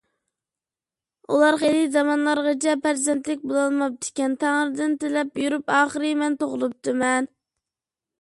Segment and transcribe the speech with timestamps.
[1.33, 7.29] ئۇلار خېلى زامانلارغىچە پەرزەنتلىك بولالماپتىكەن، تەڭرىدىن تىلەپ يۈرۈپ ئاخىر مەن تۇغۇلۇپتىمەن.